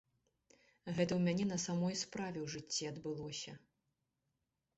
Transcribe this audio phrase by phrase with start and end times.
[0.51, 0.55] Гэта
[1.15, 3.51] ў мяне на самой справе ў жыцці адбылося.